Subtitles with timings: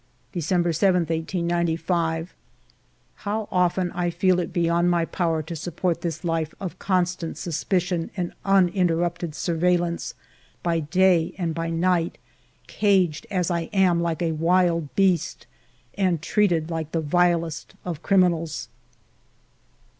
[0.31, 2.33] December 7, 1895.
[3.17, 7.37] How often I feel it beyond my power to sup port this life of constant
[7.37, 10.15] suspicion and uninter rupted surveillance
[10.63, 12.17] by day and by night,
[12.65, 15.45] caged as I am, like a wild beast,
[15.95, 18.69] and treated like the vilest of criminals!